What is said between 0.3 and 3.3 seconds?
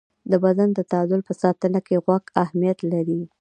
د بدن د تعادل په ساتنه کې غوږ اهمیت لري.